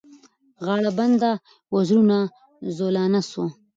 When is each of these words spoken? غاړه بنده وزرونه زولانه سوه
غاړه 0.65 0.91
بنده 0.99 1.31
وزرونه 1.75 2.17
زولانه 2.77 3.21
سوه 3.29 3.47